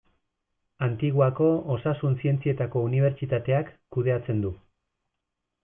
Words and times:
Antiguako 0.85 1.49
Osasun 1.75 2.17
Zientzietako 2.23 2.83
Unibertsitateak 2.89 3.71
kudeatzen 3.97 4.43
du. 4.49 4.53